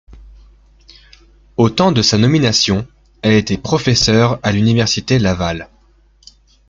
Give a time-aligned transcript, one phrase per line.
[1.57, 2.87] Au temps de sa nomination,
[3.21, 5.69] elle était professeure à l'Université Laval.